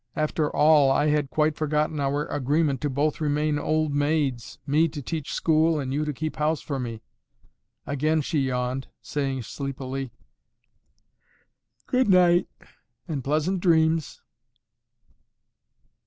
[0.15, 4.99] After all I had quite forgotten our agreement to both remain old maids, me to
[4.99, 7.03] teach school and you to keep house for me."
[7.85, 10.09] Again she yawned, saying sleepily,
[11.85, 12.47] "Good night
[13.07, 14.23] and pleasant dreams."